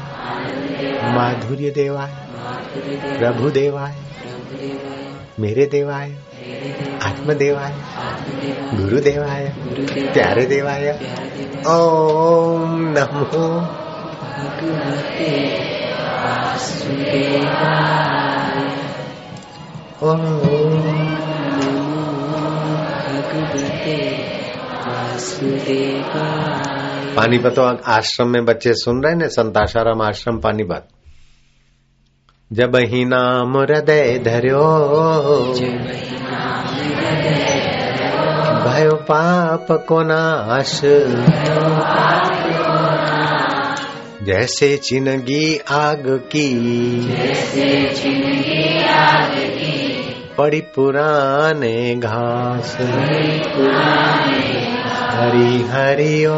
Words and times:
माधुर्य 1.14 1.70
देवाय 1.70 2.14
प्रभु 3.18 3.50
देवाय 3.50 3.92
प्रभुदेवाय। 3.92 5.14
मेरे 5.40 5.66
देवाय 5.66 6.18
आत्मदेवाय। 7.04 7.76
आत्मदेवाय। 7.98 8.82
गुरु 8.82 9.00
देवाय 9.00 9.56
गुरुदेवाय। 9.68 10.14
प्यारे 10.14 10.46
देवाय 10.46 11.00
ओम 11.68 12.82
नमो। 12.82 13.62
भगवते 14.22 15.60
वासुदेवाय। 16.00 18.85
ओम 20.04 20.24
पानीपत 27.16 27.80
आश्रम 27.88 28.28
में 28.28 28.46
बच्चे 28.46 28.74
सुन 28.74 29.04
रहे 29.04 29.16
ने 29.16 29.28
संताशाराम 29.28 30.02
आश्रम 30.02 30.38
पानीपत 30.38 30.88
जब 32.54 32.76
ही 32.76 33.06
नाम 33.06 33.58
हृदय 33.58 34.20
धर्यो, 34.26 34.64
भयो 38.64 38.96
पाप 38.96 39.68
को 39.72 40.04
नाश। 40.04 40.82
जैसे 44.26 44.78
चिनगी 44.78 45.58
आग 45.72 46.04
की। 46.08 46.60
जैसे 47.00 47.94
चिनगी 47.96 48.84
आग 48.84 49.32
की। 49.32 49.88
पड़ी 50.38 50.62
पुराने 50.62 51.96
घास। 51.96 52.78
हरी 55.14 55.62
हरि 55.62 56.26
ओ। 56.26 56.36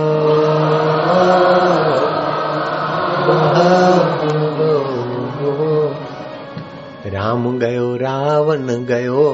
राम 7.10 7.60
गयो 7.60 7.96
रावण 7.96 8.86
गयो। 8.86 9.34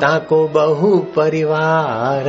ताको 0.00 0.48
बहु 0.48 0.98
परिवार। 0.98 2.24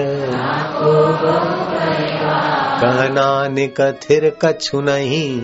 कहनानिक 2.81 3.81
थिर 3.81 4.38
कछु 4.45 4.81
नहीं। 4.81 5.42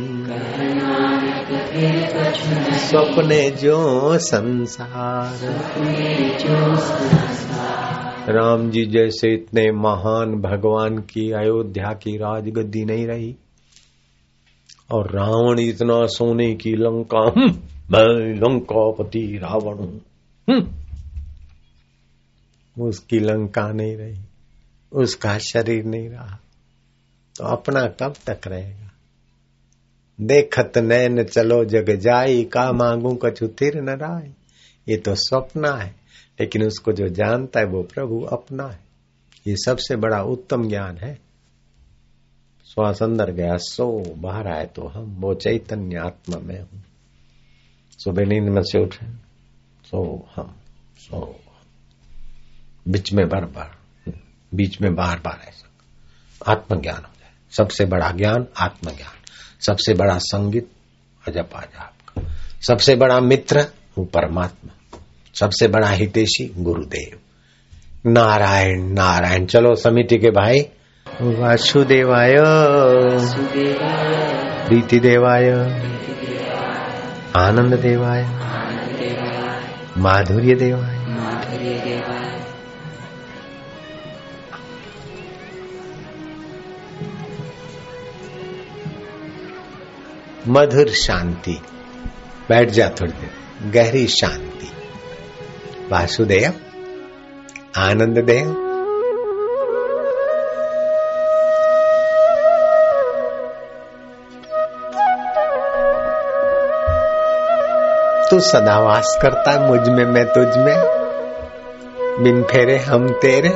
सपने 2.72 3.50
जो 3.50 4.18
संसार। 4.18 5.38
राम 8.30 8.70
जी 8.70 8.86
जैसे 8.86 9.34
इतने 9.34 9.72
महान 9.72 10.42
भगवान 10.42 10.98
की 10.98 11.32
अयोध्या 11.32 11.94
की 11.94 12.18
राजगद्दी 12.18 12.86
नहीं 12.86 13.08
रही। 13.08 13.36
और 14.94 15.12
रावण 15.12 15.60
इतना 15.60 16.06
सोने 16.06 16.56
की 16.56 16.72
लंका 16.72 17.20
हम्म, 17.20 17.52
मैं 17.92 18.36
लंकापति 18.36 19.40
रावण 19.44 19.78
हम्म। 20.54 20.85
उसकी 22.78 23.20
लंका 23.20 23.68
नहीं 23.72 23.96
रही, 23.98 24.22
उसका 24.92 25.38
शरीर 25.38 25.86
नहीं 25.86 26.10
रहा। 26.10 26.40
तो 27.36 27.44
अपना 27.46 27.86
कब 28.00 28.16
तक 28.26 28.48
रहेगा? 28.48 28.92
देखत 30.20 30.78
नैन 30.78 31.24
चलो 31.24 31.64
जग 31.66 31.90
जाई, 31.96 32.44
का 32.44 32.72
मांगू 32.72 33.14
कछु 33.16 33.48
थिर 33.62 33.82
न 33.82 33.98
राय 33.98 34.32
ये 34.88 34.98
तो 34.98 35.16
स्वप्न 35.16 35.74
है, 35.78 35.96
लेकिन 36.40 36.64
उसको 36.64 36.92
जो 36.92 37.08
जानता 37.08 37.60
है 37.60 37.66
वो 37.66 37.82
प्रभु 37.84 38.22
अपना 38.32 38.68
है। 38.68 38.80
ये 39.48 39.56
सबसे 39.56 39.96
बड़ा 39.96 40.22
उत्तम 40.24 40.68
ज्ञान 40.70 40.98
है। 40.98 41.14
श्वास 42.66 43.02
अंदर 43.04 43.32
गया 43.32 43.56
सो 43.58 43.88
बाहर 44.18 44.48
आए 44.48 44.66
तो 44.66 44.88
हम, 44.88 45.16
वो 45.20 45.34
चैतन्य 45.34 45.98
आत्मा 45.98 46.40
में 46.40 46.60
हूँ। 46.60 46.84
सुबह 48.00 48.26
नींद 48.26 48.50
में 48.50 48.62
से 48.62 48.84
उठे, 48.84 49.06
सो 49.86 50.28
हम, 50.36 50.56
सो। 50.98 51.40
बीच 52.88 53.14
में 53.14 53.30
बार 53.30 53.46
बार 53.46 53.72
बीच 54.54 54.82
में 54.82 54.96
बार 54.96 55.20
बार 55.26 55.40
ऐसा। 55.48 55.70
आत्मज्ञान 56.52 56.96
हो 56.96 57.02
जाए। 57.02 57.32
सबसे 57.52 57.86
बड़ा 57.86 58.12
ज्ञान, 58.12 58.46
आत्मज्ञान। 58.60 59.12
सबसे 59.62 59.94
बड़ा 59.94 60.18
संगीत 60.18 60.68
अजप 61.28 61.50
जाप 61.54 61.94
का। 62.10 62.22
सबसे 62.68 62.96
बड़ा 62.96 63.20
मित्र, 63.20 63.66
वो 63.98 64.06
परमात्मा। 64.06 65.00
सबसे 65.36 65.68
बड़ा 65.68 65.90
हितेशी, 65.90 66.54
गुरुदेव। 66.58 67.20
नारायण 68.10 68.94
नारायण। 68.94 69.46
चलो, 69.46 69.76
समिति 69.76 70.18
के 70.18 70.30
भाई। 70.30 70.60
वासुदेवाय। 71.22 72.36
प्रीति 74.68 75.00
देवाय 75.00 75.50
आनंद 77.38 77.74
देवाय 77.74 78.24
माधुर्य 79.98 80.56
देवाय 80.56 82.35
मधुर 90.48 90.88
शांति। 90.88 91.62
बैठ 92.50 92.70
जा 92.70 92.90
थोड़ी 92.90 93.12
देर, 93.12 93.30
गहरी 93.72 94.08
शांति। 94.08 94.72
वासुदेव, 95.92 96.54
आनंद 97.78 98.18
देव। 98.18 98.62
तू 108.30 108.40
सदा 108.40 108.80
वास 108.80 109.20
करता 109.22 109.52
है 109.52 109.68
मुझमें, 109.68 110.06
मैं 110.06 110.26
तुझ 110.26 110.58
में। 110.58 111.06
बिन 112.24 112.44
फेरे 112.44 112.78
हम 112.78 113.10
तेरे। 113.10 113.50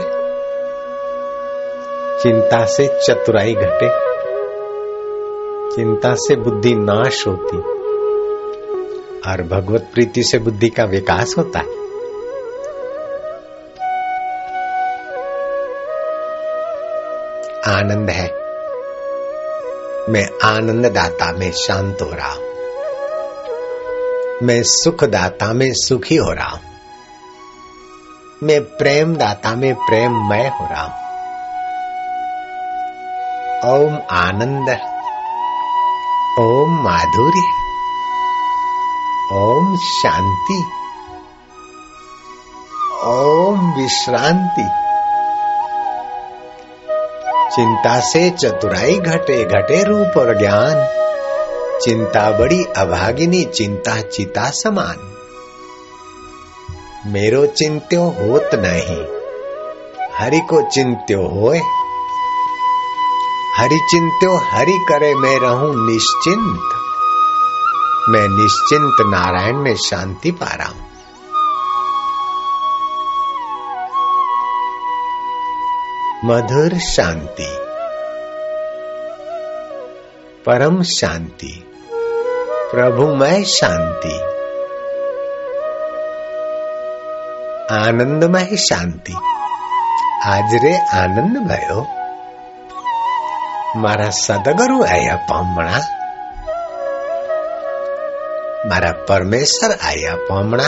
चिंता 2.24 2.66
से 2.66 3.00
चतुराई 3.08 3.54
घटे। 3.54 4.09
चिंता 5.80 6.16
से 6.16 6.36
बुद्धि 6.36 6.76
नाश 6.76 7.28
होती। 7.28 7.58
और 9.30 9.42
भगवत 9.42 9.90
प्रीति 9.94 10.24
से 10.24 10.40
बुद्धि 10.40 10.70
का 10.70 10.84
विकास 10.84 11.36
होता 11.38 11.60
है। 11.60 11.66
आनंद 17.76 18.10
है। 18.10 18.28
मैं 20.10 20.30
आनंद 20.44 20.86
दाता 20.86 21.32
में 21.32 21.52
शांत 21.52 21.98
हो 22.02 22.12
रहा 22.14 22.32
हूँ। 22.32 22.44
मैं 24.44 24.64
सुख 24.64 25.04
दाता 25.04 25.54
में 25.54 25.74
सुखी 25.74 26.16
हो 26.16 26.32
रहा 26.32 26.50
हूँ। 26.50 26.62
मैं 28.44 28.62
प्रेम 28.62 29.16
दाता 29.16 29.56
में 29.56 29.76
प्रेममय 29.76 30.48
हो 30.48 30.66
रहा 30.66 30.84
हूँ। 30.84 31.10
ओम 33.74 34.00
आनंद। 34.12 34.89
ओम 36.40 36.84
माधुर्य। 36.84 37.42
ओम 39.34 39.78
शांति। 39.78 40.64
ओम 43.06 43.82
विश्रांति। 43.82 44.64
चिंता 47.56 48.00
से 48.00 48.30
चतुराई 48.30 48.98
घटे 48.98 49.46
घटे 49.46 49.84
रूप 49.84 50.18
और 50.18 50.38
ज्ञान। 50.38 50.88
चिंता 51.82 52.32
बड़ी 52.40 52.64
अभागिनी, 52.64 53.44
चिंता 53.44 54.02
चिता 54.02 54.50
समान। 54.50 55.16
मेरो 57.06 57.46
चिंत्यो 57.46 58.02
होत 58.02 58.50
नहीं। 58.54 59.06
हरि 60.20 60.40
को 60.40 60.62
चिंत्यो 60.62 61.28
होए। 61.28 61.62
हरि 63.60 63.80
चिंत्यो 63.92 64.38
हरि 64.38 64.86
करे 64.90 65.16
मैं 65.16 65.40
रहूँ 65.40 65.90
निश्चिंत। 65.90 66.70
मैं 68.10 68.28
निश्चिंत 68.30 68.96
नारायण 69.02 69.56
में 69.56 69.76
शांति 69.76 70.32
पा 70.32 70.56
रहा 70.56 70.68
हूँ 70.68 70.86
मधुर 76.26 76.80
शांति। 76.80 77.58
परम 80.46 80.84
शांति। 80.84 81.64
प्रभुमय 82.72 83.44
शांति। 83.44 84.18
आनंदमय 87.76 88.58
शांति। 88.58 89.14
आज 90.26 90.56
रे 90.64 90.78
आनंद 90.78 91.38
भयो 91.38 91.99
મારા 93.76 94.10
સદગુરુ 94.10 94.80
આયા 94.80 95.16
પામણા. 95.16 95.80
મારા 98.66 98.92
પરમેશ્વર 99.08 99.72
આયા 99.72 100.16
પામણા. 100.30 100.64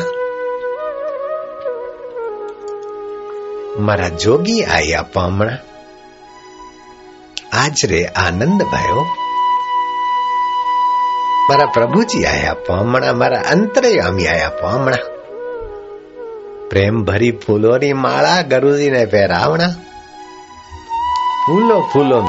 મારા 3.80 4.08
જોગી 4.08 4.64
આયા 4.64 5.02
પામણા. 5.02 5.58
આજ 7.54 7.86
રે 7.86 8.06
આનંદ 8.06 8.64
ભયો 8.64 9.02
મારા 11.50 11.66
પ્રભુજી 11.66 12.26
આયા 12.26 12.54
પામણા, 12.54 13.14
મારા 13.14 13.42
અંતરયામી 13.42 14.28
આયા 14.28 14.50
પામણા. 14.50 14.98
પ્રેમ 16.70 17.04
ભરી 17.04 17.32
ફૂલોની 17.32 17.94
માળા 17.94 18.42
ગરુજીને 18.42 19.06
પહેરાવણા. 19.06 19.68
ફૂલો 21.48 21.90
ફૂલો 21.94 22.28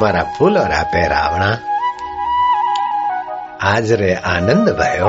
મારા 0.00 0.32
ફૂલોરા 0.38 0.84
રાવણા 1.08 1.58
આજ 3.60 3.92
રે 3.92 4.14
આનંદ 4.14 4.70
ભયો 4.70 5.08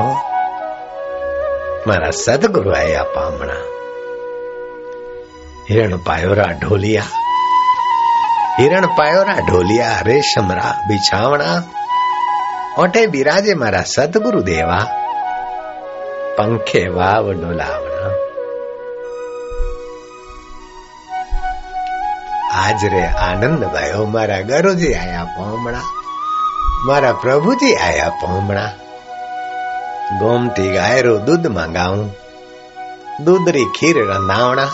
મારા 1.86 2.10
સદગુરુ 2.10 2.70
આયા 2.70 3.02
પામણા. 3.02 3.54
હિરણ 5.70 5.96
પાયોરા 5.96 6.44
ઢોલિયા. 6.44 7.02
હિરણ 8.58 8.86
પાયોરા 8.86 9.34
ઢોલિયા 9.48 10.00
રેશમરા 10.02 10.74
બિછાવણા. 10.86 11.62
ઓટે 12.78 13.06
બિરાજે 13.06 13.54
મારા 13.54 13.82
સદગુરુ 13.82 14.40
દેવા 14.40 14.86
પંખે 16.36 16.88
વાવ 16.88 17.32
ડોલાવણા. 17.32 18.25
આજ 22.56 22.84
રે 22.84 23.06
આનંદ 23.06 23.64
ભાઈઓ 23.64 24.04
મારા 24.04 24.40
ગરુજી 24.40 24.94
આયા 24.94 25.24
પોમણા. 25.24 25.80
મારા 26.86 27.12
પ્રભુજી 27.12 27.74
આયા 27.74 28.08
પોમણા. 28.08 28.70
ગોમતી 30.18 30.68
ગાયરું 30.68 31.24
દૂધ 31.24 31.46
મંગાવું. 31.46 32.10
દૂધરી 33.24 33.64
ખીર 33.64 33.96
રંધાવણા. 34.06 34.66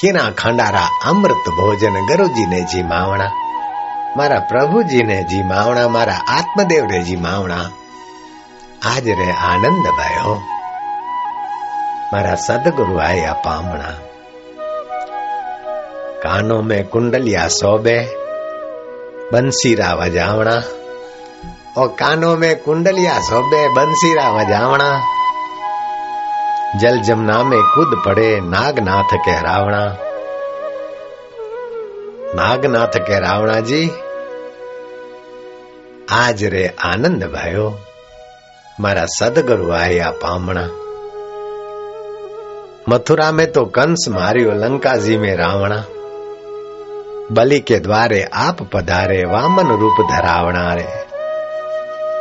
ખીના 0.00 0.30
ખંડારા 0.30 0.88
અમૃત 1.06 1.48
ભોજન 1.48 2.06
ગરુજીને 2.06 2.60
જી 2.60 2.82
માવણા 2.82 3.30
મારા 4.16 4.40
પ્રભુજીને 4.40 5.22
જી 5.22 5.42
માવણા 5.42 5.88
મારા 5.88 6.14
આત્મદેવને 6.14 7.02
જી 7.02 7.16
માવણા 7.16 7.58
આજ 8.94 9.08
રે 9.08 9.32
આનંદ 9.32 9.86
ભાઈઓ. 9.86 10.40
મારા 12.12 12.34
સદગુરુ 12.34 12.96
આયા 12.96 13.32
પામણા. 13.32 14.05
कानों 16.16 16.62
में 16.62 16.88
कुंडलिया 16.88 17.48
सोबे 17.48 17.98
बंसीरा 19.32 19.94
वजावना 19.94 20.54
और 21.80 21.88
कानों 21.88 22.36
में 22.36 22.60
कुंडलिया 22.60 23.20
सोबे 23.20 23.68
बंसीरा 23.68 24.30
वजावना 24.30 24.88
जल 26.80 26.98
जमुना 26.98 27.42
में 27.42 27.60
कूद 27.62 28.02
पड़े 28.06 28.40
नागनाथ 28.40 29.16
के 29.16 29.40
रावणा। 29.40 29.98
नागनाथ 32.34 32.98
के 32.98 33.20
रावणा 33.20 33.60
जी, 33.60 33.90
आज 36.10 36.44
रे 36.44 36.74
आनंद 36.84 37.24
भयो। 37.24 37.78
मारा 38.80 39.06
सदगुरु 39.06 39.72
आया 39.72 40.10
पामणा। 40.10 40.68
मथुरा 42.88 43.32
में 43.32 43.52
तो 43.52 43.64
कंस 43.64 44.06
मारियो 44.08 44.52
लंका 44.52 44.96
जी 44.96 45.16
में 45.16 45.36
रावणा 47.30 47.34
बलि 47.34 47.60
के 47.60 47.78
द्वारे 47.78 48.22
आप 48.32 48.62
पधारे 48.74 49.24
वामन 49.24 49.68
रूप 49.80 50.06
धरावना 50.10 50.74
रे 50.74 50.86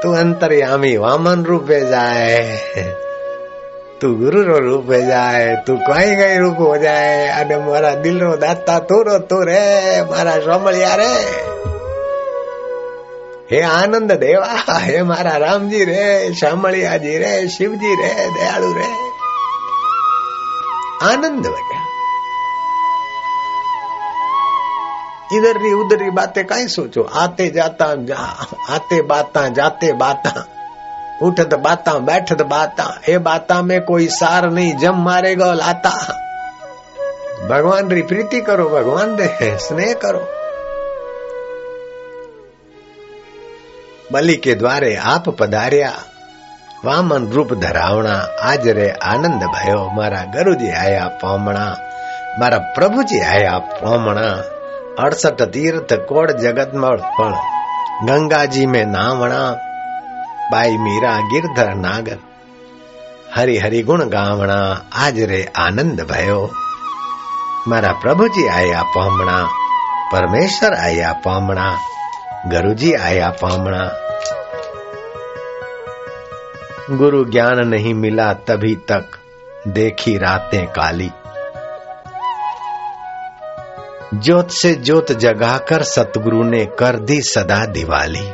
तू 0.03 0.11
अंतर्यामी 0.13 0.97
वामन 0.97 1.43
रूपे 1.45 1.79
जाए 1.89 2.83
तू 4.01 4.13
गुरु 4.15 4.41
रो 4.43 4.57
रूप 4.59 4.91
जाए 4.91 5.55
तू 5.67 5.77
कहीं 5.77 6.15
कहीं 6.17 6.39
रूप 6.39 6.57
हो 6.59 6.77
जाए 6.77 7.27
अरे 7.27 7.57
मारा 7.65 7.93
दिल 7.95 8.19
रो 8.19 8.35
दाता 8.37 8.79
तू 8.89 9.01
रो 9.01 9.17
तू 9.29 9.41
रे 9.43 10.01
मारा 10.11 10.39
सोमलिया 10.39 10.95
रे 10.95 11.13
हे 13.51 13.61
आनंद 13.61 14.11
देवा 14.11 14.79
हे 14.81 15.03
मारा 15.03 15.35
राम 15.37 15.69
जी 15.69 15.83
रे 15.85 16.33
शामलिया 16.41 16.97
जी 16.97 17.17
रे 17.17 17.33
इधर 25.35 25.61
री 25.61 25.73
उधर 25.73 26.03
री 26.03 26.09
बातें 26.09 26.45
कहीं 26.45 26.67
सोचो? 26.67 27.03
आते 27.03 27.49
जाता 27.49 27.95
जा, 27.95 28.47
आते 28.69 29.01
बाता 29.01 29.47
जाते 29.47 29.93
बाता। 29.93 30.45
उठत 31.21 31.55
बाता 31.55 31.93
बैठत 31.93 32.41
बाता। 32.41 33.01
ये 33.09 33.17
बाता 33.17 33.61
में 33.61 33.81
कोई 33.81 34.07
सार 34.07 34.49
नहीं 34.49 34.77
जम 34.77 34.95
मारेगा 34.95 35.53
लाता। 35.53 36.21
भगवान 37.49 37.89
री 37.89 38.01
प्रीति 38.01 38.41
करो 38.41 38.69
भगवान 38.69 39.15
रे 39.15 39.57
स्नेह 39.57 39.93
करो। 39.93 40.27
बलि 44.13 44.35
के 44.35 44.55
द्वारे 44.55 44.95
आप 44.95 45.29
पधार्या। 45.29 45.93
वामन 46.85 47.27
रूप 47.27 47.53
धरावना 47.53 48.35
आज 48.41 48.67
रे 48.67 48.89
आनंद 48.89 49.43
भयो। 49.43 49.91
मारा 49.91 50.21
गुरुजी 50.21 50.69
आया 50.69 51.05
पामणा 51.05 51.77
मारा 52.39 52.57
प्रभुजी 52.57 53.19
आया 53.19 53.57
पामणा। 53.57 54.54
अड़सठ 54.99 55.41
तीर्थ 55.41 55.93
कोड़ 55.93 56.31
जगत 56.31 56.71
फल 57.03 57.33
गंगा 58.03 58.45
जी 58.45 58.65
में 58.65 58.85
नावणा, 58.85 59.51
बाई 60.51 60.77
मीरा 60.77 61.17
गिरधर 61.17 61.73
नागर। 61.75 62.17
हरि 63.35 63.57
हरि 63.57 63.81
गुण 63.81 64.09
गावणा, 64.09 64.85
आज 64.93 65.19
रे 65.19 65.51
आनंद 65.57 66.01
भयो। 66.01 66.51
मारा 67.67 67.91
प्रभु 67.91 68.27
जी 68.27 68.47
आया 68.47 68.83
पामणा, 68.83 69.49
परमेश्वर 70.11 70.73
आया 70.73 71.13
पामणा, 71.13 71.77
गुरुजी 72.47 72.93
आया 72.93 73.29
पामणा। 73.29 73.91
गुरु 76.91 77.25
ज्ञान 77.25 77.67
नहीं 77.67 77.93
मिला 77.93 78.33
तभी 78.33 78.75
तक 78.75 79.05
देखी 79.67 80.17
रातें 80.17 80.67
काली। 80.67 81.11
ज्योत 84.13 84.51
से 84.51 84.75
ज्योत 84.75 85.11
जगाकर 85.11 85.83
सतगुरु 85.83 86.43
ने 86.43 86.65
कर 86.65 86.95
दी 86.95 87.21
सदा 87.21 87.65
दिवाली। 87.65 88.31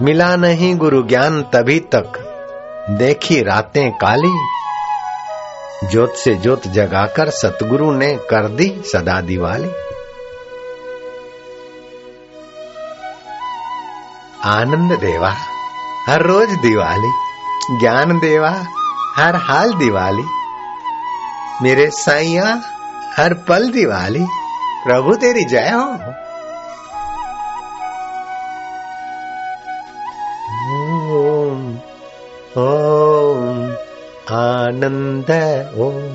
मिला 0.00 0.36
नहीं 0.36 0.76
गुरु 0.76 1.02
ज्ञान 1.02 1.42
तभी 1.42 1.80
तक, 1.80 2.12
देखी 2.90 3.42
रातें 3.42 3.90
काली। 3.90 4.46
ज्योत 5.90 6.14
से 6.14 6.34
ज्योत 6.34 6.68
जगाकर 6.68 7.30
सतगुरु 7.30 7.92
ने 7.92 8.16
कर 8.30 8.48
दी 8.48 8.82
सदा 8.92 9.20
दिवाली। 9.20 9.70
आनंद 14.44 14.92
देवा, 14.92 15.34
हर 16.08 16.22
रोज 16.22 16.48
दिवाली। 16.50 17.12
ज्ञान 17.80 18.18
देवा, 18.18 18.64
हर 19.16 19.36
हाल 19.36 19.74
दिवाली। 19.74 20.24
मेरे 21.62 21.90
साइया 21.90 22.62
हर 23.16 23.34
पल 23.34 23.70
दिवाली। 23.70 24.26
प्रभु 24.86 25.14
तेरी 25.14 25.44
जय 25.44 25.70
हो। 25.70 25.92
ओम 31.12 31.74
ओम 32.58 33.72
आनंद 34.36 35.30
ओम 35.76 36.06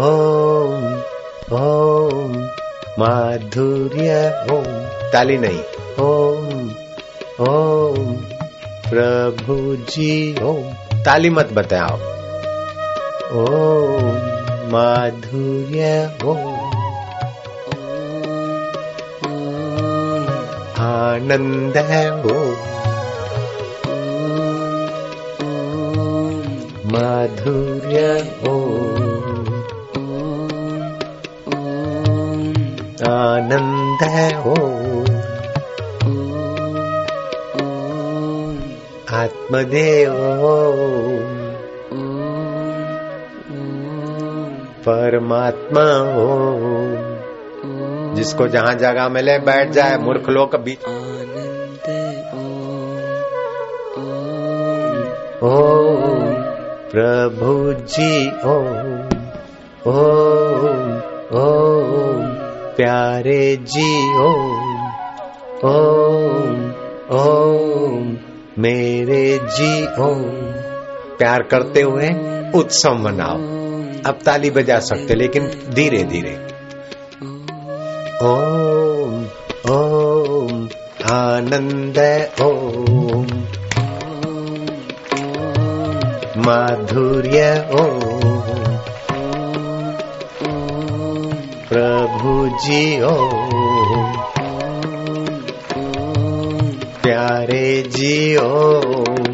ओम 0.00 0.94
ओम 1.58 2.48
माधुर्य 2.98 4.46
ओम 4.52 4.84
ताली 5.12 5.38
नहीं। 5.38 5.62
ओम 6.04 6.70
ओम 7.40 8.14
प्रभु 8.90 9.76
जी 9.76 10.42
ओम। 10.42 10.72
ताली 11.02 11.30
मत 11.30 11.48
बताओ। 11.52 11.96
ओम 13.32 14.37
माधुर्य 14.72 15.84
ओम 16.24 16.40
आनंद 20.86 21.76
ओम 22.26 22.58
माधुर्य 26.92 28.02
ओम 28.48 29.46
आनंद 33.10 34.04
ओम 34.52 34.98
आत्मदेव 39.18 40.14
ओम 40.52 41.37
परमात्मा 44.88 45.82
हो। 46.14 46.36
जिसको 48.14 48.48
जहाँ 48.48 48.74
जगह 48.74 49.08
मिले, 49.08 49.38
बैठ 49.38 49.70
जाए, 49.70 49.96
मूर्ख 49.96 50.28
लोग 50.28 50.56
बीच 50.56 50.78
ओम 55.42 56.32
प्रभु 56.92 57.72
जी 57.72 58.28
ओम 58.28 58.88
ओम 59.92 60.88
ओम 61.38 62.24
प्यारे 62.76 63.56
जी 63.56 64.16
ओम 64.16 64.88
ओम 65.64 66.72
ओम 67.18 68.16
मेरे 68.58 69.38
जी 69.38 69.86
ओम 69.86 70.24
प्यार 71.18 71.42
करते 71.42 71.82
हुए 71.82 72.08
उत्सव 72.54 72.94
मनाओ। 72.94 73.57
अब 74.06 74.18
ताली 74.24 74.50
बजा 74.50 74.78
सकते, 74.78 75.14
लेकिन 75.14 75.50
धीरे 75.74 76.04
धीरे। 76.04 76.48
ओम 78.22 79.24
ओम, 79.70 80.68
आनंद, 81.04 82.28
ओम। 82.42 83.26
माधुर्य, 86.42 87.68
ओम। 87.72 87.98
प्रभु 91.68 92.48
जी 92.48 93.02
ओम। 93.02 94.12
प्यारे 97.02 97.82
जी, 97.82 98.36
ओम। 98.36 99.27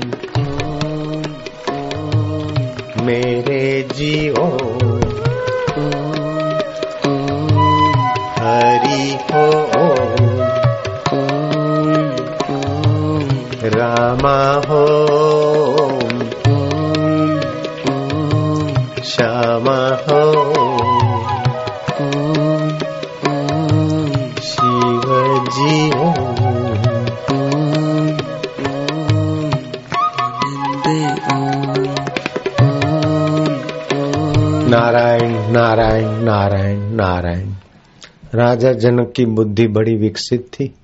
राजा 38.55 38.73
जनक 38.73 39.13
की 39.17 39.25
बुद्धि 39.27 39.67
बड़ी 39.67 39.95
विकसित 39.97 40.47
थी। 40.55 40.75